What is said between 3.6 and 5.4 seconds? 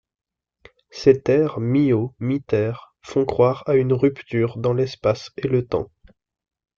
à une rupture dans l'espace